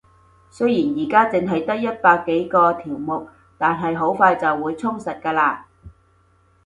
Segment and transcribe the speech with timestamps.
[0.49, 5.65] 雖然而家淨係得一百幾個條目，但係好快就會充實㗎喇